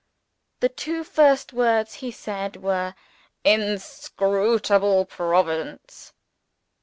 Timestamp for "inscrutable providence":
3.43-6.11